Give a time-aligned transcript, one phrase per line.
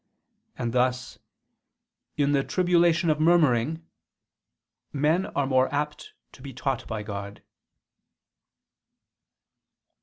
[0.57, 1.19] And thus,
[2.17, 3.85] "in the tribulation of murmuring,"
[4.91, 7.43] men are more apt to be taught by God.